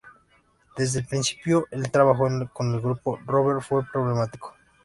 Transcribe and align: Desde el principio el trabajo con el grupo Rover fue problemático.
Desde 0.75 1.01
el 1.01 1.05
principio 1.05 1.67
el 1.69 1.91
trabajo 1.91 2.27
con 2.53 2.73
el 2.73 2.81
grupo 2.81 3.19
Rover 3.23 3.61
fue 3.63 3.83
problemático. 3.85 4.55